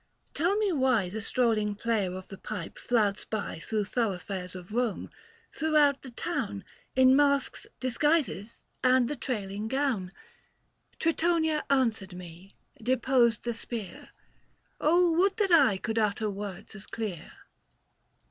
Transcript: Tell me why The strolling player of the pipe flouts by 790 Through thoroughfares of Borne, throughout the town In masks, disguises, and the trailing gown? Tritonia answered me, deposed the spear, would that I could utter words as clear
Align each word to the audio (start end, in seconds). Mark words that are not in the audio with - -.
Tell 0.33 0.55
me 0.57 0.71
why 0.71 1.09
The 1.09 1.21
strolling 1.21 1.75
player 1.75 2.15
of 2.15 2.27
the 2.27 2.37
pipe 2.39 2.79
flouts 2.79 3.23
by 3.23 3.59
790 3.59 3.65
Through 3.67 3.85
thoroughfares 3.85 4.55
of 4.55 4.69
Borne, 4.69 5.11
throughout 5.53 6.01
the 6.01 6.09
town 6.09 6.63
In 6.95 7.15
masks, 7.15 7.67
disguises, 7.79 8.63
and 8.83 9.07
the 9.07 9.15
trailing 9.15 9.67
gown? 9.67 10.11
Tritonia 10.99 11.61
answered 11.69 12.15
me, 12.15 12.55
deposed 12.81 13.43
the 13.43 13.53
spear, 13.53 14.09
would 14.79 15.37
that 15.37 15.51
I 15.51 15.77
could 15.77 15.99
utter 15.99 16.31
words 16.31 16.73
as 16.73 16.87
clear 16.87 17.33